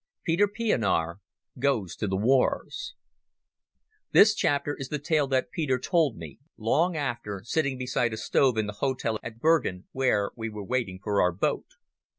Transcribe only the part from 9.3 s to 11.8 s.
Bergen, where we were waiting for our boat.